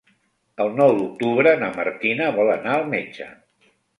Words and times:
El 0.63 0.71
nou 0.79 0.93
d'octubre 0.99 1.51
na 1.59 1.69
Martina 1.77 2.31
vol 2.39 2.51
anar 2.57 2.73
al 2.79 2.91
metge. 2.97 3.31